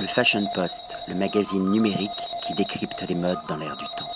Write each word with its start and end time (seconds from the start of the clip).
Le 0.00 0.06
Fashion 0.06 0.44
Post, 0.54 0.96
le 1.08 1.16
magazine 1.16 1.70
numérique 1.72 2.10
qui 2.46 2.54
décrypte 2.54 3.04
les 3.08 3.16
modes 3.16 3.38
dans 3.48 3.56
l'air 3.56 3.76
du 3.76 3.84
temps. 3.96 4.08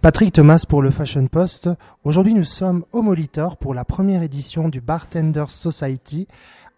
Patrick 0.00 0.32
Thomas 0.32 0.64
pour 0.66 0.80
le 0.80 0.90
Fashion 0.90 1.26
Post. 1.26 1.68
Aujourd'hui, 2.04 2.32
nous 2.32 2.44
sommes 2.44 2.86
au 2.92 3.02
Molitor 3.02 3.58
pour 3.58 3.74
la 3.74 3.84
première 3.84 4.22
édition 4.22 4.70
du 4.70 4.80
Bartenders 4.80 5.50
Society 5.50 6.26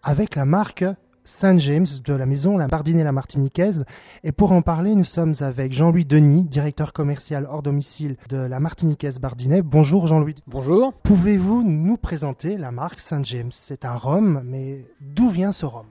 avec 0.03 0.35
la 0.35 0.43
marque 0.43 0.83
Saint 1.23 1.57
James 1.57 1.85
de 2.03 2.13
la 2.13 2.25
maison 2.25 2.57
La 2.57 2.67
Bardinée 2.67 3.05
La 3.05 3.13
Martiniquaise. 3.13 3.85
Et 4.25 4.33
pour 4.33 4.51
en 4.51 4.61
parler, 4.61 4.93
nous 4.93 5.05
sommes 5.05 5.35
avec 5.39 5.71
Jean-Louis 5.71 6.03
Denis, 6.03 6.43
directeur 6.43 6.91
commercial 6.91 7.47
hors 7.49 7.61
domicile 7.61 8.17
de 8.27 8.37
la 8.37 8.59
Martiniquaise 8.59 9.19
Bardinet. 9.19 9.61
Bonjour 9.61 10.07
Jean-Louis. 10.07 10.35
Bonjour. 10.47 10.91
Pouvez-vous 11.03 11.63
nous 11.63 11.95
présenter 11.95 12.57
la 12.57 12.71
marque 12.71 12.99
Saint 12.99 13.23
James? 13.23 13.51
C'est 13.51 13.85
un 13.85 13.95
rhum, 13.95 14.41
mais 14.43 14.83
d'où 14.99 15.29
vient 15.29 15.53
ce 15.53 15.65
rhum? 15.65 15.85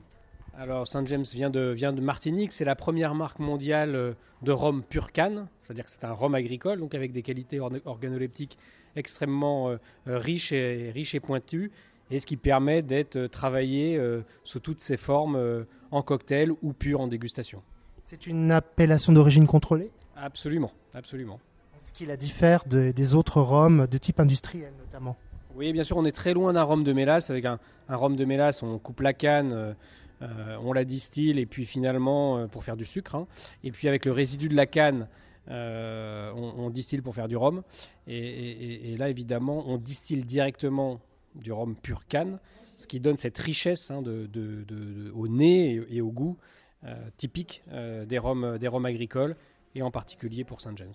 Alors 0.61 0.87
Saint 0.87 1.05
James 1.07 1.25
vient 1.33 1.49
de, 1.49 1.71
vient 1.71 1.93
de 1.93 2.03
Martinique, 2.03 2.53
c'est 2.53 2.67
la 2.67 2.77
première 2.77 3.15
marque 3.15 3.39
mondiale 3.39 3.95
euh, 3.95 4.13
de 4.43 4.53
rhum 4.53 4.83
pur 4.83 5.11
canne, 5.11 5.49
c'est-à-dire 5.63 5.87
que 5.87 5.91
c'est 5.91 6.05
un 6.05 6.13
rhum 6.13 6.35
agricole, 6.35 6.81
donc 6.81 6.95
avec 6.95 7.13
des 7.13 7.23
qualités 7.23 7.61
organoleptiques 7.61 8.59
extrêmement 8.95 9.71
euh, 9.71 9.77
euh, 10.07 10.19
riches, 10.19 10.53
et, 10.53 10.91
riches 10.91 11.15
et 11.15 11.21
pointues, 11.21 11.73
et 12.11 12.19
ce 12.19 12.27
qui 12.27 12.37
permet 12.37 12.83
d'être 12.83 13.27
travaillé 13.29 14.01
sous 14.43 14.59
toutes 14.59 14.81
ses 14.81 14.97
formes 14.97 15.65
en 15.93 16.03
cocktail 16.03 16.51
ou 16.61 16.73
pur 16.73 17.01
en 17.01 17.07
dégustation. 17.07 17.63
C'est 18.03 18.27
une 18.27 18.51
appellation 18.51 19.13
d'origine 19.13 19.47
contrôlée? 19.47 19.93
Absolument, 20.17 20.73
absolument. 20.93 21.39
Est-ce 21.81 21.93
qu'il 21.93 22.09
la 22.09 22.17
diffère 22.17 22.65
des 22.67 23.15
autres 23.15 23.41
rhums 23.41 23.87
de 23.87 23.97
type 23.97 24.19
industriel 24.19 24.73
notamment? 24.81 25.17
Oui, 25.55 25.73
bien 25.73 25.85
sûr, 25.85 25.97
on 25.97 26.05
est 26.05 26.11
très 26.11 26.35
loin 26.35 26.53
d'un 26.53 26.65
rhum 26.65 26.83
de 26.83 26.93
mélasse. 26.93 27.31
Avec 27.31 27.45
un, 27.45 27.61
un 27.89 27.97
rhum 27.97 28.17
de 28.17 28.25
mélasse, 28.25 28.65
on 28.65 28.79
coupe 28.81 29.01
la 29.01 29.13
canne 29.13 29.77
euh, 30.23 30.57
on 30.63 30.73
la 30.73 30.85
distille 30.85 31.39
et 31.39 31.47
puis 31.47 31.65
finalement 31.65 32.39
euh, 32.39 32.47
pour 32.47 32.65
faire 32.65 32.77
du 32.77 32.85
sucre. 32.85 33.15
Hein. 33.15 33.27
Et 33.65 33.71
puis 33.71 33.89
avec 33.89 34.05
le 34.05 34.13
résidu 34.13 34.49
de 34.49 34.57
la 34.57 34.67
canne, 34.67 35.09
euh, 35.49 36.31
on, 36.35 36.71
distille 36.71 37.01
pour 37.01 37.15
faire 37.15 37.29
du 37.29 37.37
rhum. 37.37 37.63
Et, 38.07 38.95
là, 38.99 39.09
évidemment, 39.09 39.65
on 39.67 39.79
distille 39.79 40.23
directement 40.23 41.01
du 41.35 41.51
rhum 41.51 41.75
pur 41.75 42.07
canne, 42.07 42.39
ce 42.77 42.87
qui 42.87 43.01
donne 43.01 43.17
cette 43.17 43.39
richesse 43.39 43.91
hein, 43.91 44.03
au 45.15 45.29
nez 45.29 45.83
et, 45.89 46.01
au 46.01 46.11
goût 46.11 46.37
typique 47.17 47.63
des, 48.07 48.19
rhums, 48.19 48.59
des 48.59 48.69
rhums 48.69 48.87
agricoles, 48.87 49.35
et 49.75 49.83
en 49.83 49.91
particulier 49.91 50.45
pour 50.45 50.61
Saint 50.61 50.77
James. 50.77 50.95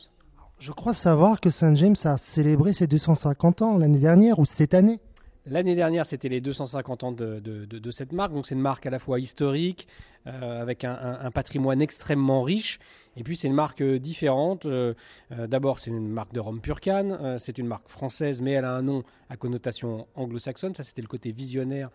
Je 0.59 0.71
crois 0.71 0.93
savoir 0.93 1.41
que 1.41 1.49
Saint 1.49 1.75
James 1.75 1.95
a 2.05 2.17
célébré 2.17 2.71
ses 2.71 2.87
250 2.87 3.61
ans 3.61 3.77
l'année 3.77 3.99
dernière 3.99 4.39
ou 4.39 4.45
cette 4.45 4.73
année. 4.73 4.99
L'année 5.47 5.75
dernière, 5.75 6.05
c'était 6.05 6.29
les 6.29 6.41
250 6.41 7.03
ans 7.03 7.11
de, 7.11 7.91
cette 7.91 8.11
marque. 8.11 8.33
Donc, 8.33 8.47
c'est 8.47 8.55
une 8.55 8.61
marque 8.61 8.85
à 8.85 8.89
la 8.89 8.99
fois 8.99 9.19
historique, 9.19 9.87
euh, 10.27 10.61
avec 10.61 10.83
un, 10.83 11.29
patrimoine 11.31 11.81
extrêmement 11.81 12.41
riche. 12.41 12.79
Et 13.15 13.23
puis, 13.23 13.37
c'est 13.37 13.47
une 13.47 13.53
marque 13.53 13.81
euh, 13.81 13.99
différente. 13.99 14.65
Euh, 14.65 14.95
d'abord, 15.29 15.77
c'est 15.77 15.91
une 15.91 16.09
marque 16.09 16.33
de 16.33 16.39
rhum 16.39 16.61
Purcan. 16.61 17.37
c'est 17.37 17.57
une 17.59 17.67
marque 17.67 17.87
française, 17.87 18.41
mais 18.41 18.51
elle 18.51 18.65
a 18.65 18.73
un 18.73 18.81
nom 18.81 19.03
à 19.29 19.37
connotation 19.37 20.07
anglo-saxonne. 20.15 20.73
Ça, 20.73 20.81
c'était 20.81 21.03
le 21.03 21.07
côté 21.07 21.31
visionnaire 21.31 21.89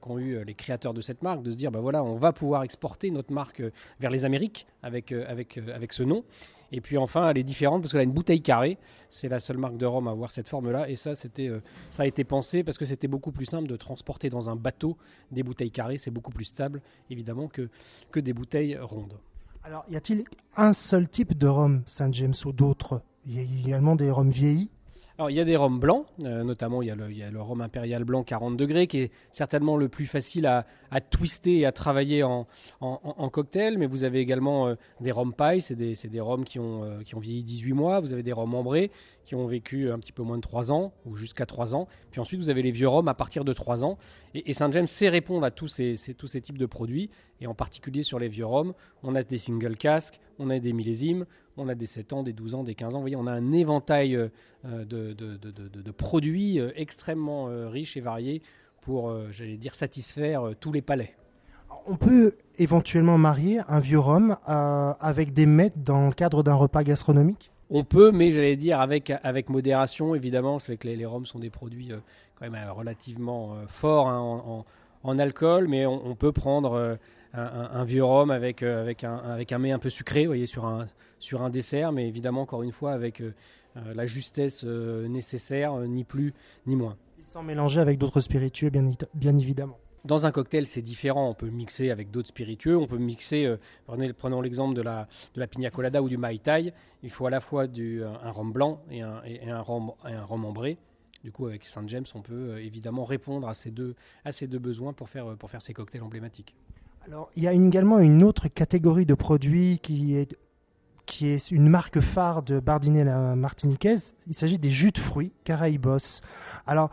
qu'ont 0.00 0.18
eu 0.18 0.42
les 0.44 0.54
créateurs 0.54 0.94
de 0.94 1.00
cette 1.00 1.22
marque, 1.22 1.42
de 1.42 1.52
se 1.52 1.56
dire, 1.56 1.70
ben 1.70 1.80
voilà, 1.80 2.02
on 2.02 2.16
va 2.16 2.32
pouvoir 2.32 2.64
exporter 2.64 3.10
notre 3.10 3.32
marque 3.32 3.62
vers 4.00 4.10
les 4.10 4.24
Amériques 4.24 4.66
avec, 4.82 5.12
avec, 5.12 5.58
avec 5.58 5.92
ce 5.92 6.02
nom. 6.02 6.24
Et 6.72 6.80
puis 6.80 6.98
enfin, 6.98 7.28
elle 7.30 7.38
est 7.38 7.44
différente 7.44 7.82
parce 7.82 7.92
qu'elle 7.92 8.00
a 8.00 8.04
une 8.04 8.12
bouteille 8.12 8.42
carrée. 8.42 8.78
C'est 9.10 9.28
la 9.28 9.40
seule 9.40 9.58
marque 9.58 9.76
de 9.76 9.86
rhum 9.86 10.08
à 10.08 10.10
avoir 10.10 10.30
cette 10.30 10.48
forme-là. 10.48 10.88
Et 10.88 10.96
ça, 10.96 11.14
ça 11.14 11.28
a 11.98 12.06
été 12.06 12.24
pensé 12.24 12.64
parce 12.64 12.78
que 12.78 12.84
c'était 12.84 13.08
beaucoup 13.08 13.32
plus 13.32 13.46
simple 13.46 13.68
de 13.68 13.76
transporter 13.76 14.28
dans 14.28 14.50
un 14.50 14.56
bateau 14.56 14.96
des 15.30 15.42
bouteilles 15.42 15.70
carrées. 15.70 15.98
C'est 15.98 16.10
beaucoup 16.10 16.32
plus 16.32 16.44
stable, 16.44 16.82
évidemment, 17.10 17.48
que, 17.48 17.65
que 18.10 18.20
des 18.20 18.32
bouteilles 18.32 18.78
rondes. 18.80 19.18
Alors, 19.64 19.84
y 19.90 19.96
a-t-il 19.96 20.24
un 20.56 20.72
seul 20.72 21.08
type 21.08 21.36
de 21.36 21.48
rhum 21.48 21.82
Saint 21.86 22.12
James 22.12 22.34
ou 22.44 22.52
d'autres? 22.52 23.02
Il 23.26 23.34
y 23.34 23.40
a 23.40 23.42
également 23.42 23.96
des 23.96 24.10
rhums 24.10 24.30
vieillis? 24.30 24.70
Alors, 25.18 25.30
il 25.30 25.36
y 25.36 25.40
a 25.40 25.44
des 25.44 25.56
rhums 25.56 25.80
blancs, 25.80 26.06
euh, 26.24 26.44
notamment 26.44 26.82
il 26.82 26.88
y, 26.88 26.90
a 26.90 26.94
le, 26.94 27.40
rhum 27.40 27.62
impérial 27.62 28.04
blanc 28.04 28.22
40 28.22 28.56
degrés, 28.56 28.86
qui 28.86 28.98
est 28.98 29.12
certainement 29.32 29.78
le 29.78 29.88
plus 29.88 30.06
facile 30.06 30.46
à, 30.46 30.66
twister 31.00 31.58
et 31.58 31.66
à 31.66 31.72
travailler 31.72 32.22
en, 32.22 32.46
cocktail. 33.30 33.78
Mais 33.78 33.86
vous 33.86 34.04
avez 34.04 34.20
également 34.20 34.68
euh, 34.68 34.74
des 35.00 35.12
rhums 35.12 35.34
paille, 35.34 35.60
c'est 35.60 35.74
des, 35.74 35.94
des, 35.94 36.20
rhums 36.20 36.44
qui 36.44 36.58
ont, 36.58 36.84
euh, 36.84 37.02
qui 37.02 37.14
ont 37.14 37.20
vieilli 37.20 37.42
18 37.42 37.72
mois. 37.72 38.00
Vous 38.00 38.12
avez 38.12 38.22
des 38.22 38.32
rhums 38.32 38.54
ambrés 38.54 38.90
qui 39.24 39.34
ont 39.34 39.46
vécu 39.46 39.90
un 39.90 39.98
petit 39.98 40.12
peu 40.12 40.22
moins 40.22 40.36
de 40.36 40.42
3 40.42 40.70
ans, 40.70 40.92
ou 41.04 41.16
jusqu'à 41.16 41.46
3 41.46 41.74
ans. 41.74 41.88
Puis 42.12 42.20
ensuite, 42.20 42.38
vous 42.38 42.48
avez 42.48 42.62
les 42.62 42.70
vieux 42.70 42.88
rhums 42.88 43.08
à 43.08 43.14
partir 43.14 43.44
de 43.44 43.52
3 43.52 43.84
ans. 43.84 43.98
Et, 44.34 44.52
Saint 44.52 44.70
James 44.70 44.86
sait 44.86 45.08
répondre 45.08 45.44
à 45.44 45.50
tous 45.50 45.66
ces, 45.66 45.96
tous 46.16 46.28
ces 46.28 46.40
types 46.40 46.58
de 46.58 46.66
produits. 46.66 47.10
Et 47.40 47.46
en 47.46 47.54
particulier 47.54 48.02
sur 48.02 48.18
les 48.18 48.28
vieux 48.28 48.46
rhums, 48.46 48.72
on 49.02 49.14
a 49.14 49.22
des 49.22 49.38
single 49.38 49.76
casques, 49.76 50.20
on 50.38 50.48
a 50.48 50.58
des 50.58 50.72
millésimes, 50.72 51.26
on 51.56 51.68
a 51.68 51.74
des 51.74 51.86
7 51.86 52.12
ans, 52.12 52.22
des 52.22 52.32
12 52.32 52.54
ans, 52.54 52.62
des 52.62 52.74
15 52.74 52.94
ans. 52.94 52.98
Vous 52.98 53.02
voyez, 53.02 53.16
on 53.16 53.26
a 53.26 53.32
un 53.32 53.52
éventail 53.52 54.14
euh, 54.14 54.28
de, 54.64 55.12
de, 55.12 55.90
produits 55.90 56.60
euh, 56.60 56.70
extrêmement 56.76 57.46
riches 57.68 57.96
et 57.96 58.00
variés 58.00 58.42
pour, 58.86 59.12
j'allais 59.30 59.56
dire, 59.56 59.74
satisfaire 59.74 60.42
tous 60.60 60.70
les 60.70 60.80
palais. 60.80 61.14
On 61.88 61.96
peut 61.96 62.36
éventuellement 62.56 63.18
marier 63.18 63.60
un 63.68 63.80
vieux 63.80 63.98
rhum 63.98 64.36
avec 64.46 65.32
des 65.32 65.46
mets 65.46 65.72
dans 65.76 66.06
le 66.06 66.12
cadre 66.12 66.44
d'un 66.44 66.54
repas 66.54 66.84
gastronomique? 66.84 67.50
On 67.68 67.82
peut, 67.82 68.12
mais 68.12 68.30
j'allais 68.30 68.54
dire 68.54 68.80
avec, 68.80 69.12
avec 69.24 69.48
modération, 69.48 70.14
évidemment, 70.14 70.60
c'est 70.60 70.76
que 70.76 70.86
les, 70.86 70.94
les 70.94 71.04
rhums 71.04 71.26
sont 71.26 71.40
des 71.40 71.50
produits 71.50 71.90
quand 72.38 72.48
même 72.48 72.56
relativement 72.70 73.56
forts 73.66 74.08
hein, 74.08 74.64
en, 75.02 75.18
alcool, 75.18 75.66
mais 75.66 75.84
on, 75.84 76.14
peut 76.14 76.30
prendre 76.30 76.96
un, 77.34 77.84
vieux 77.84 78.04
rhum 78.04 78.30
avec, 78.30 78.62
avec, 78.62 79.02
un, 79.02 79.16
avec 79.16 79.52
un 79.52 79.58
mets 79.58 79.72
un 79.72 79.80
peu 79.80 79.90
sucré, 79.90 80.22
vous 80.22 80.28
voyez, 80.28 80.46
sur 80.46 80.64
un, 80.64 80.86
sur 81.18 81.42
un 81.42 81.50
dessert, 81.50 81.92
mais 81.92 82.08
évidemment, 82.08 82.42
encore 82.42 82.62
une 82.62 82.72
fois, 82.72 82.92
avec 82.92 83.20
euh, 83.20 83.34
euh, 83.76 83.94
la 83.94 84.06
justesse 84.06 84.64
euh, 84.64 85.08
nécessaire, 85.08 85.76
ni 85.80 86.04
plus 86.04 86.34
ni 86.66 86.76
moins. 86.76 86.96
Sans 87.26 87.42
mélanger 87.42 87.80
avec 87.80 87.98
d'autres 87.98 88.20
spiritueux, 88.20 88.70
bien, 88.70 88.90
bien 89.14 89.36
évidemment. 89.36 89.78
Dans 90.04 90.24
un 90.26 90.30
cocktail, 90.30 90.66
c'est 90.66 90.82
différent. 90.82 91.28
On 91.28 91.34
peut 91.34 91.48
mixer 91.48 91.90
avec 91.90 92.12
d'autres 92.12 92.28
spiritueux. 92.28 92.76
On 92.76 92.86
peut 92.86 92.96
mixer, 92.96 93.56
prenons 94.16 94.40
l'exemple 94.40 94.74
de 94.74 94.82
la, 94.82 95.08
de 95.34 95.40
la 95.40 95.48
pina 95.48 95.68
colada 95.70 96.00
ou 96.00 96.08
du 96.08 96.16
mai 96.16 96.38
tai. 96.38 96.72
Il 97.02 97.10
faut 97.10 97.26
à 97.26 97.30
la 97.30 97.40
fois 97.40 97.66
du, 97.66 98.04
un, 98.04 98.30
rhum 98.30 98.52
blanc 98.52 98.80
et 98.88 99.02
un, 99.02 99.20
et 99.24 99.50
un, 99.50 99.60
rhum, 99.60 99.90
un 100.04 100.22
rhum 100.22 100.44
ambré. 100.44 100.78
Du 101.24 101.32
coup, 101.32 101.48
avec 101.48 101.66
Saint 101.66 101.86
James, 101.88 102.04
on 102.14 102.22
peut 102.22 102.60
évidemment 102.60 103.04
répondre 103.04 103.48
à 103.48 103.54
ces 103.54 103.72
deux, 103.72 103.96
à 104.24 104.30
ces 104.30 104.46
deux 104.46 104.60
besoins 104.60 104.92
pour 104.92 105.08
faire, 105.08 105.36
pour 105.36 105.50
faire 105.50 105.60
ces 105.60 105.74
cocktails 105.74 106.02
emblématiques. 106.02 106.54
Alors, 107.04 107.30
il 107.34 107.42
y 107.42 107.48
a 107.48 107.52
également 107.52 107.98
une 107.98 108.22
autre 108.22 108.46
catégorie 108.46 109.06
de 109.06 109.14
produits 109.14 109.80
qui 109.80 110.14
est 110.14 110.36
qui 111.16 111.28
est 111.28 111.50
une 111.50 111.70
marque 111.70 112.00
phare 112.00 112.42
de 112.42 112.60
Bardinet 112.60 113.02
la 113.02 113.34
Martiniquaise. 113.34 114.14
Il 114.26 114.34
s'agit 114.34 114.58
des 114.58 114.68
jus 114.68 114.90
de 114.90 114.98
fruits 114.98 115.32
Caraïbos. 115.44 116.20
Alors, 116.66 116.90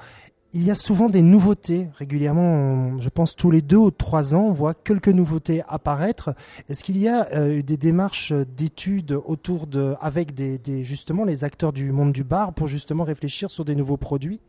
il 0.54 0.64
y 0.64 0.72
a 0.72 0.76
souvent 0.76 1.10
des 1.10 1.22
nouveautés 1.22 1.90
régulièrement. 1.98 2.98
je 3.00 3.10
pense 3.10 3.36
tous 3.36 3.52
les 3.52 3.62
deux 3.62 3.76
ou 3.76 3.92
trois 3.92 4.34
ans, 4.34 4.46
on 4.46 4.52
voit 4.54 4.76
quelques 4.76 5.10
nouveautés 5.10 5.62
apparaître. 5.68 6.36
Est-ce 6.70 6.86
qu'il 6.86 6.98
y 7.00 7.10
a 7.10 7.34
euh, 7.34 7.62
des 7.62 7.76
démarches 7.76 8.32
d'études 8.32 9.12
autour 9.26 9.68
de, 9.68 9.96
avec 10.00 10.34
des, 10.34 10.86
justement 10.86 11.26
les 11.26 11.44
acteurs 11.44 11.74
du 11.74 11.92
monde 11.92 12.14
du 12.14 12.24
bar 12.24 12.54
pour 12.54 12.68
justement 12.68 13.04
réfléchir 13.04 13.52
sur 13.52 13.66
des 13.66 13.76
nouveaux 13.76 13.98
produits? 13.98 14.40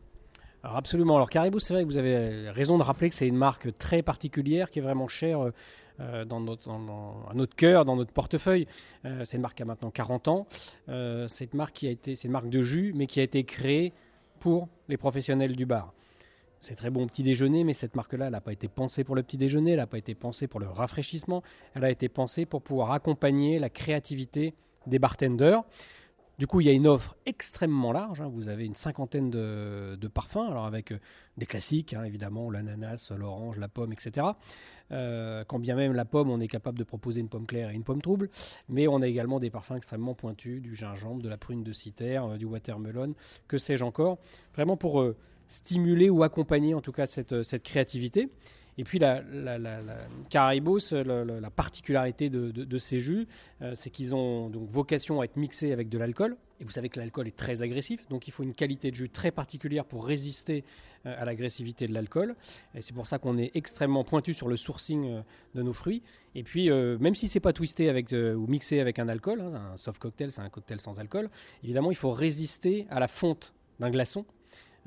Alors 0.62 0.76
absolument. 0.76 1.16
Alors 1.16 1.30
Caribou, 1.30 1.58
c'est 1.58 1.74
vrai 1.74 1.82
que 1.82 1.88
vous 1.88 1.98
avez 1.98 2.48
raison 2.50 2.78
de 2.78 2.84
rappeler 2.84 3.08
que 3.08 3.16
c'est 3.16 3.26
une 3.26 3.36
marque 3.36 3.74
très 3.74 4.02
particulière 4.02 4.70
qui 4.70 4.78
est 4.78 4.82
vraiment 4.82 5.08
chère 5.08 5.50
euh, 6.00 6.24
dans 6.24 6.40
notre, 6.40 6.68
à 6.70 7.34
notre 7.34 7.54
cœur, 7.54 7.84
dans 7.84 7.94
notre 7.94 8.12
portefeuille. 8.12 8.66
Euh, 9.04 9.24
c'est 9.24 9.36
une 9.36 9.42
marque 9.42 9.56
qui 9.56 9.62
a 9.62 9.66
maintenant 9.66 9.90
40 9.90 10.26
ans. 10.26 10.46
Euh, 10.88 11.28
cette 11.28 11.54
marque 11.54 11.76
qui 11.76 11.86
a 11.86 11.90
été, 11.90 12.16
c'est 12.16 12.26
une 12.26 12.32
marque 12.32 12.48
de 12.48 12.62
jus, 12.62 12.92
mais 12.96 13.06
qui 13.06 13.20
a 13.20 13.22
été 13.22 13.44
créée 13.44 13.92
pour 14.40 14.68
les 14.88 14.96
professionnels 14.96 15.54
du 15.54 15.66
bar. 15.66 15.92
C'est 16.58 16.74
très 16.74 16.90
bon 16.90 17.06
petit 17.06 17.22
déjeuner, 17.22 17.62
mais 17.62 17.74
cette 17.74 17.94
marque-là, 17.94 18.26
elle 18.26 18.32
n'a 18.32 18.40
pas 18.40 18.52
été 18.52 18.66
pensée 18.66 19.04
pour 19.04 19.14
le 19.14 19.22
petit 19.22 19.36
déjeuner, 19.36 19.72
elle 19.72 19.78
n'a 19.78 19.86
pas 19.86 19.98
été 19.98 20.14
pensée 20.14 20.48
pour 20.48 20.58
le 20.58 20.66
rafraîchissement, 20.66 21.42
elle 21.74 21.84
a 21.84 21.90
été 21.90 22.08
pensée 22.08 22.44
pour 22.44 22.62
pouvoir 22.62 22.90
accompagner 22.90 23.58
la 23.58 23.68
créativité 23.68 24.54
des 24.86 24.98
bartenders. 24.98 25.62
Du 26.38 26.48
coup, 26.48 26.60
il 26.60 26.66
y 26.66 26.70
a 26.70 26.72
une 26.72 26.88
offre 26.88 27.16
extrêmement 27.26 27.92
large. 27.92 28.20
Hein. 28.20 28.28
Vous 28.32 28.48
avez 28.48 28.64
une 28.64 28.74
cinquantaine 28.74 29.30
de, 29.30 30.08
parfums, 30.12 30.48
alors 30.50 30.66
avec 30.66 30.92
euh, 30.92 30.98
des 31.36 31.46
classiques, 31.46 31.94
hein, 31.94 32.04
évidemment, 32.04 32.50
l'ananas, 32.50 33.12
l'orange, 33.16 33.58
la 33.58 33.68
pomme, 33.68 33.92
etc. 33.92 34.26
Euh, 34.90 35.44
quand 35.46 35.58
bien 35.58 35.76
même 35.76 35.92
la 35.92 36.04
pomme, 36.04 36.30
on 36.30 36.40
est 36.40 36.48
capable 36.48 36.78
de 36.78 36.84
proposer 36.84 37.20
une 37.20 37.28
pomme 37.28 37.46
claire 37.46 37.70
et 37.70 37.74
une 37.74 37.84
pomme 37.84 38.02
trouble, 38.02 38.30
mais 38.68 38.88
on 38.88 39.00
a 39.00 39.06
également 39.06 39.38
des 39.38 39.50
parfums 39.50 39.76
extrêmement 39.76 40.14
pointus, 40.14 40.60
du 40.60 40.74
gingembre, 40.74 41.22
de 41.22 41.28
la 41.28 41.36
prune 41.36 41.62
de 41.62 41.72
citer, 41.72 42.18
euh, 42.18 42.36
du 42.36 42.46
watermelon, 42.46 43.14
que 43.46 43.58
sais-je 43.58 43.84
encore, 43.84 44.18
vraiment 44.54 44.76
pour 44.76 45.04
stimuler 45.46 46.10
ou 46.10 46.22
accompagner 46.22 46.74
en 46.74 46.80
tout 46.80 46.92
cas 46.92 47.06
cette 47.06 47.62
créativité. 47.62 48.28
Et 48.78 48.84
puis 48.84 48.98
la, 48.98 49.22
la, 49.32 49.58
la, 49.58 51.50
particularité 51.50 52.28
de, 52.30 52.78
ces 52.78 52.98
jus, 52.98 53.26
c'est 53.74 53.90
qu'ils 53.90 54.14
ont 54.14 54.48
donc 54.50 54.68
vocation 54.68 55.20
à 55.20 55.24
être 55.24 55.36
mixés 55.36 55.72
avec 55.72 55.88
de 55.88 55.98
l'alcool. 55.98 56.36
Et 56.60 56.64
vous 56.64 56.70
savez 56.70 56.88
que 56.88 57.00
l'alcool 57.00 57.26
est 57.26 57.36
très 57.36 57.62
agressif, 57.62 58.08
donc 58.08 58.28
il 58.28 58.30
faut 58.30 58.42
une 58.42 58.54
qualité 58.54 58.90
de 58.90 58.96
jus 58.96 59.10
très 59.10 59.30
particulière 59.30 59.84
pour 59.84 60.06
résister 60.06 60.64
à 61.04 61.24
l'agressivité 61.24 61.86
de 61.86 61.92
l'alcool. 61.92 62.34
Et 62.74 62.80
c'est 62.80 62.94
pour 62.94 63.06
ça 63.06 63.18
qu'on 63.18 63.38
est 63.38 63.50
extrêmement 63.54 64.04
pointu 64.04 64.34
sur 64.34 64.48
le 64.48 64.56
sourcing 64.56 65.22
de 65.54 65.62
nos 65.62 65.72
fruits. 65.72 66.02
Et 66.34 66.42
puis, 66.42 66.70
même 66.70 67.14
si 67.14 67.28
c'est 67.28 67.40
pas 67.40 67.52
twisté 67.52 67.88
avec 67.88 68.12
ou 68.12 68.46
mixé 68.46 68.80
avec 68.80 68.98
un 68.98 69.08
alcool, 69.08 69.40
hein, 69.40 69.72
un 69.74 69.76
soft 69.76 70.00
cocktail, 70.00 70.30
c'est 70.30 70.42
un 70.42 70.50
cocktail 70.50 70.80
sans 70.80 70.98
alcool, 70.98 71.30
évidemment, 71.62 71.90
il 71.90 71.96
faut 71.96 72.12
résister 72.12 72.86
à 72.90 72.98
la 72.98 73.08
fonte 73.08 73.52
d'un 73.80 73.90
glaçon 73.90 74.24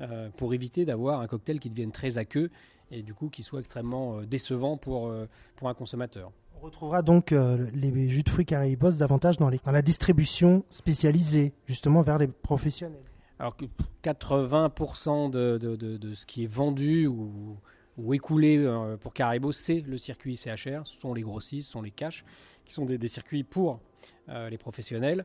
euh, 0.00 0.28
pour 0.36 0.54
éviter 0.54 0.84
d'avoir 0.84 1.20
un 1.20 1.26
cocktail 1.26 1.58
qui 1.58 1.68
devienne 1.68 1.90
très 1.90 2.18
aqueux 2.18 2.50
et 2.90 3.02
du 3.02 3.14
coup 3.14 3.28
qui 3.28 3.42
soit 3.42 3.60
extrêmement 3.60 4.18
euh, 4.18 4.26
décevant 4.26 4.76
pour, 4.76 5.08
euh, 5.08 5.28
pour 5.56 5.68
un 5.68 5.74
consommateur. 5.74 6.32
On 6.56 6.60
retrouvera 6.60 7.02
donc 7.02 7.30
les 7.30 8.08
jus 8.08 8.24
de 8.24 8.28
fruits 8.28 8.44
Caraïbos 8.44 8.90
davantage 8.92 9.36
dans, 9.36 9.48
les, 9.48 9.60
dans 9.64 9.70
la 9.70 9.80
distribution 9.80 10.64
spécialisée, 10.70 11.52
justement 11.66 12.02
vers 12.02 12.18
les 12.18 12.26
professionnels. 12.26 13.04
Alors 13.38 13.56
que 13.56 13.66
80% 14.02 15.30
de, 15.30 15.56
de, 15.56 15.76
de, 15.76 16.14
ce 16.14 16.26
qui 16.26 16.42
est 16.42 16.48
vendu 16.48 17.06
ou, 17.06 17.56
ou 17.96 18.12
écoulé 18.12 18.60
pour 19.00 19.14
Caraïbos, 19.14 19.52
c'est 19.52 19.82
le 19.82 19.96
circuit 19.98 20.34
CHR, 20.34 20.84
ce 20.84 20.98
sont 20.98 21.14
les 21.14 21.22
grossistes, 21.22 21.68
ce 21.68 21.74
sont 21.74 21.82
les 21.82 21.92
caches, 21.92 22.24
qui 22.64 22.74
sont 22.74 22.86
des, 22.86 22.98
des 22.98 23.06
circuits 23.06 23.44
pour 23.44 23.78
les 24.26 24.58
professionnels. 24.58 25.24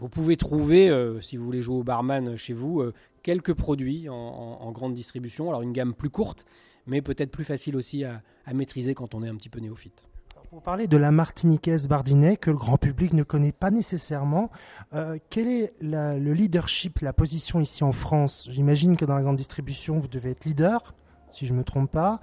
Vous 0.00 0.08
pouvez 0.08 0.36
trouver, 0.36 0.88
euh, 0.88 1.20
si 1.20 1.36
vous 1.36 1.44
voulez 1.44 1.60
jouer 1.60 1.76
au 1.76 1.82
barman 1.82 2.34
chez 2.38 2.54
vous, 2.54 2.80
euh, 2.80 2.94
quelques 3.22 3.52
produits 3.52 4.08
en, 4.08 4.72
grande 4.72 4.94
distribution. 4.94 5.50
Alors 5.50 5.60
une 5.60 5.72
gamme 5.72 5.92
plus 5.92 6.08
courte, 6.08 6.46
mais 6.86 7.02
peut-être 7.02 7.30
plus 7.30 7.44
facile 7.44 7.76
aussi 7.76 8.04
à, 8.04 8.22
maîtriser 8.52 8.94
quand 8.94 9.14
on 9.14 9.22
est 9.22 9.28
un 9.28 9.36
petit 9.36 9.48
peu 9.48 9.60
néophyte. 9.60 10.04
Pour 10.50 10.62
parler 10.62 10.88
de 10.88 10.96
la 10.96 11.12
Martiniquaise 11.12 11.86
Bardinet, 11.86 12.36
que 12.36 12.50
le 12.50 12.56
grand 12.56 12.76
public 12.76 13.12
ne 13.12 13.22
connaît 13.22 13.52
pas 13.52 13.70
nécessairement, 13.70 14.50
euh, 14.92 15.18
quel 15.28 15.46
est 15.46 15.72
le 15.80 16.32
leadership, 16.32 16.98
la 16.98 17.12
position 17.12 17.60
ici 17.60 17.84
en 17.84 17.92
France? 17.92 18.48
J'imagine 18.50 18.96
que 18.96 19.04
dans 19.04 19.14
la 19.14 19.22
grande 19.22 19.36
distribution, 19.36 20.00
vous 20.00 20.08
devez 20.08 20.30
être 20.30 20.44
leader, 20.44 20.94
si 21.30 21.46
je 21.46 21.52
ne 21.52 21.58
me 21.58 21.64
trompe 21.64 21.92
pas, 21.92 22.20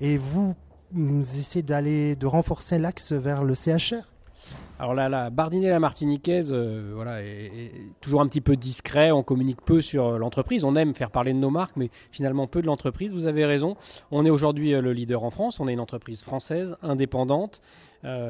et 0.00 0.18
vous, 0.18 0.54
vous 0.92 1.20
essayez 1.20 1.62
d'aller, 1.62 2.16
de 2.16 2.26
renforcer 2.26 2.78
l'axe 2.78 3.12
vers 3.12 3.42
le 3.42 3.54
CHR 3.54 4.09
alors 4.80 4.94
là, 4.94 5.28
Bardinet 5.28 5.68
la 5.68 5.78
Martiniquaise, 5.78 6.50
euh, 6.52 6.92
voilà, 6.94 7.18
toujours 8.00 8.22
un 8.22 8.26
petit 8.26 8.40
peu 8.40 8.56
discret. 8.56 9.10
On 9.10 9.22
communique 9.22 9.60
peu 9.60 9.82
sur 9.82 10.06
euh, 10.06 10.18
l'entreprise. 10.18 10.64
On 10.64 10.74
aime 10.74 10.94
faire 10.94 11.10
parler 11.10 11.34
de 11.34 11.38
nos 11.38 11.50
marques, 11.50 11.76
mais 11.76 11.90
finalement 12.10 12.46
peu 12.46 12.62
de 12.62 12.66
l'entreprise. 12.66 13.12
Vous 13.12 13.26
avez 13.26 13.44
raison. 13.44 13.76
On 14.10 14.24
est 14.24 14.30
aujourd'hui 14.30 14.72
euh, 14.72 14.80
le 14.80 14.94
leader 14.94 15.22
en 15.22 15.30
France. 15.30 15.60
On 15.60 15.68
est 15.68 15.74
une 15.74 15.80
entreprise 15.80 16.22
française, 16.22 16.76
indépendante, 16.82 17.60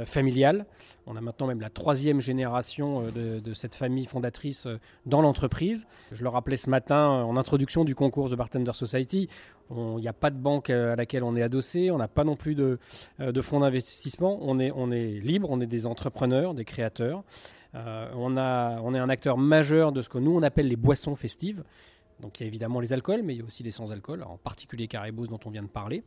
familiale. 0.05 0.67
On 1.07 1.17
a 1.17 1.21
maintenant 1.21 1.47
même 1.47 1.61
la 1.61 1.71
troisième 1.71 2.21
génération 2.21 3.03
de, 3.03 3.39
de 3.39 3.55
cette 3.55 3.75
famille 3.75 4.05
fondatrice 4.05 4.67
dans 5.07 5.23
l'entreprise. 5.23 5.87
Je 6.13 6.23
le 6.23 6.29
rappelais 6.29 6.57
ce 6.57 6.69
matin 6.69 7.09
en 7.09 7.37
introduction 7.37 7.85
du 7.85 7.95
concours 7.95 8.29
de 8.29 8.37
Bartender 8.37 8.73
Society. 8.73 9.29
Il 9.71 9.97
n'y 9.97 10.09
a 10.09 10.13
pas 10.13 10.31
de 10.31 10.39
banque 10.39 10.71
à 10.71 10.97
laquelle 10.97 11.23
on 11.23 11.37
est 11.37 11.43
adossé. 11.43 11.91
On 11.91 11.99
n'a 11.99 12.09
pas 12.09 12.25
non 12.25 12.37
plus 12.37 12.55
de, 12.55 12.79
fonds 13.41 13.61
d'investissement. 13.61 14.39
On 14.43 14.59
est, 14.59 15.21
libre. 15.21 15.49
On 15.51 15.61
est 15.61 15.67
des 15.67 15.87
entrepreneurs 15.87 16.55
des 16.55 16.65
créateurs. 16.65 17.23
Euh, 17.77 18.11
on 18.17 18.37
est 18.37 18.99
un 18.99 19.09
acteur 19.09 19.39
majeur 19.39 19.93
de 19.93 20.03
ce 20.03 20.09
que 20.09 20.19
nous 20.19 20.33
on 20.33 20.43
appelle 20.43 20.67
les 20.67 20.77
boissons 20.77 21.15
festives. 21.15 21.63
Donc 22.21 22.41
il 22.41 22.43
y 22.43 22.45
a 22.45 22.49
évidemment 22.49 22.81
les 22.81 22.93
alcools, 22.93 23.23
mais 23.23 23.35
il 23.35 23.39
y 23.39 23.43
a 23.43 23.45
aussi 23.45 23.63
les 23.63 23.71
sans-alcool, 23.71 24.23
en 24.25 24.37
particulier 24.37 24.89
Caribous 24.89 25.29
dont 25.29 25.39
on 25.47 25.51
vient 25.51 25.63
de 25.63 25.69
parler. 25.69 26.03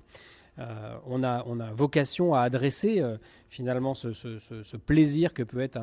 Euh, 0.59 0.97
on, 1.07 1.23
a, 1.23 1.44
on, 1.47 1.59
a, 1.59 1.71
vocation 1.71 2.35
à 2.35 2.41
adresser 2.41 3.00
euh, 3.00 3.17
finalement 3.50 3.94
ce, 3.95 4.77
plaisir 4.77 5.33
que 5.33 5.41
peut 5.41 5.61
être 5.61 5.79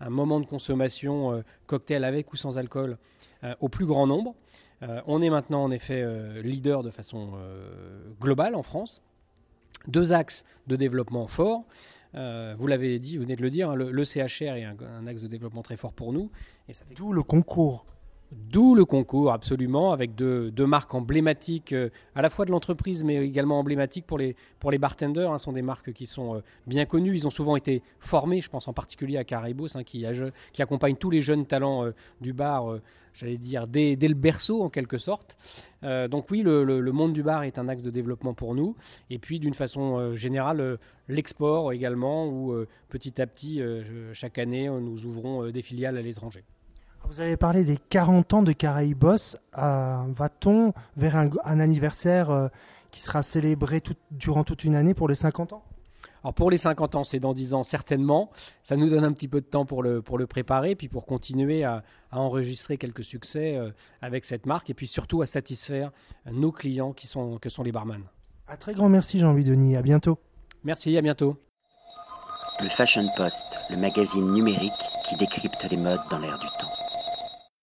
un, 0.00 0.10
moment 0.10 0.40
de 0.40 0.46
consommation 0.46 1.42
cocktail 1.66 2.04
avec 2.04 2.32
ou 2.32 2.36
sans 2.36 2.58
alcool 2.58 2.98
au 3.60 3.68
plus 3.68 3.84
grand 3.84 4.06
nombre. 4.06 4.34
on 5.06 5.20
est 5.20 5.28
maintenant 5.28 5.64
en 5.64 5.70
effet 5.70 6.06
leader 6.42 6.82
de 6.82 6.90
façon 6.90 7.32
globale 8.20 8.54
en 8.54 8.62
France. 8.62 9.02
Deux 9.86 10.12
axes 10.12 10.44
de 10.66 10.76
développement 10.76 11.26
forts. 11.26 11.64
Euh, 12.14 12.54
vous 12.58 12.66
l'avez 12.66 12.98
dit, 12.98 13.16
vous 13.16 13.24
venez 13.24 13.36
de 13.36 13.42
le 13.42 13.50
dire, 13.50 13.70
hein, 13.70 13.74
le, 13.74 14.04
CHR 14.04 14.54
est 14.54 14.64
un, 14.64 15.06
axe 15.06 15.22
de 15.22 15.28
développement 15.28 15.62
très 15.62 15.76
fort 15.76 15.92
pour 15.92 16.12
nous. 16.12 16.30
Et 16.68 16.72
ça 16.72 16.84
fait... 16.84 16.94
D'où 16.94 17.12
le 17.12 17.22
concours. 17.22 17.84
D'où 18.54 18.76
le 18.76 18.84
concours, 18.84 19.32
absolument, 19.32 19.90
avec 19.90 20.14
deux, 20.14 20.52
marques 20.64 20.94
emblématiques, 20.94 21.72
euh, 21.72 21.90
à 22.14 22.22
la 22.22 22.30
fois 22.30 22.44
de 22.44 22.52
l'entreprise, 22.52 23.02
mais 23.02 23.16
également 23.16 23.58
emblématiques 23.58 24.06
pour 24.06 24.16
les, 24.16 24.36
pour 24.60 24.70
les 24.70 24.78
bartenders. 24.78 25.28
Hein, 25.28 25.38
sont 25.38 25.50
des 25.50 25.60
marques 25.60 25.92
qui 25.92 26.06
sont 26.06 26.36
euh, 26.36 26.40
bien 26.68 26.84
connues. 26.84 27.16
Ils 27.16 27.26
ont 27.26 27.30
souvent 27.30 27.56
été 27.56 27.82
formés, 27.98 28.40
je 28.40 28.48
pense 28.48 28.68
en 28.68 28.72
particulier 28.72 29.16
à 29.16 29.24
Caribos, 29.24 29.76
hein, 29.76 29.82
qui, 29.82 30.06
accompagne 30.60 30.94
tous 30.94 31.10
les 31.10 31.20
jeunes 31.20 31.46
talents 31.46 31.90
du 32.20 32.32
bar, 32.32 32.78
j'allais 33.12 33.38
dire, 33.38 33.66
dès, 33.66 33.96
dès, 33.96 34.06
le 34.06 34.14
berceau, 34.14 34.62
en 34.62 34.70
quelque 34.70 34.98
sorte. 34.98 35.36
donc 35.82 36.30
oui, 36.30 36.42
le, 36.42 36.62
le, 36.62 36.92
monde 36.92 37.12
du 37.12 37.24
bar 37.24 37.42
est 37.42 37.58
un 37.58 37.68
axe 37.68 37.82
de 37.82 37.90
développement 37.90 38.34
pour 38.34 38.54
nous. 38.54 38.76
Et 39.10 39.18
puis, 39.18 39.40
d'une 39.40 39.54
façon 39.54 40.14
générale, 40.14 40.78
l'export 41.08 41.72
également, 41.72 42.28
où 42.28 42.54
petit 42.88 43.20
à 43.20 43.26
petit, 43.26 43.60
chaque 44.12 44.38
année, 44.38 44.68
nous 44.68 45.06
ouvrons 45.06 45.50
des 45.50 45.62
filiales 45.62 45.96
à 45.96 46.02
l'étranger. 46.02 46.44
Vous 47.14 47.20
avez 47.20 47.36
parlé 47.36 47.62
des 47.62 47.76
40 47.76 48.34
ans 48.34 48.42
de 48.42 48.50
Caraïbos. 48.50 49.36
Euh, 49.56 49.98
va-t-on 50.08 50.72
vers 50.96 51.14
un, 51.14 51.60
anniversaire 51.60 52.30
euh, 52.30 52.48
qui 52.90 53.00
sera 53.00 53.22
célébré 53.22 53.80
durant 54.10 54.42
toute 54.42 54.64
une 54.64 54.74
année 54.74 54.94
pour 54.94 55.06
les 55.06 55.14
50 55.14 55.52
ans? 55.52 55.62
Alors 56.24 56.34
pour 56.34 56.50
les 56.50 56.56
50 56.56 56.96
ans, 56.96 57.04
c'est 57.04 57.20
dans 57.20 57.32
10 57.32 57.54
ans 57.54 57.62
certainement. 57.62 58.32
Ça 58.62 58.74
nous 58.74 58.90
donne 58.90 59.04
un 59.04 59.12
petit 59.12 59.28
peu 59.28 59.40
de 59.40 59.46
temps 59.46 59.64
pour 59.64 59.84
le, 59.84 60.02
pour 60.02 60.18
le 60.18 60.26
préparer, 60.26 60.74
puis 60.74 60.88
pour 60.88 61.06
continuer 61.06 61.62
à, 61.62 61.84
enregistrer 62.10 62.78
quelques 62.78 63.04
succès 63.04 63.54
euh, 63.54 63.70
avec 64.02 64.24
cette 64.24 64.44
marque, 64.44 64.70
et 64.70 64.74
puis 64.74 64.88
surtout 64.88 65.22
à 65.22 65.26
satisfaire 65.26 65.92
nos 66.32 66.50
clients 66.50 66.92
qui 66.92 67.06
sont, 67.06 67.38
que 67.38 67.48
sont 67.48 67.62
les 67.62 67.70
barman. 67.70 68.02
Un 68.48 68.56
très 68.56 68.74
grand 68.74 68.88
merci 68.88 69.20
Jean-Louis 69.20 69.44
Denis, 69.44 69.76
à 69.76 69.82
bientôt. 69.82 70.18
Merci, 70.64 70.96
à 70.98 71.00
bientôt. 71.00 71.36
Le 72.60 72.68
Fashion 72.68 73.06
Post, 73.16 73.56
le 73.70 73.76
magazine 73.76 74.32
numérique 74.32 74.72
qui 75.08 75.14
décrypte 75.14 75.64
les 75.70 75.76
modes 75.76 76.00
dans 76.10 76.18
l'air 76.18 76.36
du 76.40 76.46
temps. 76.58 76.73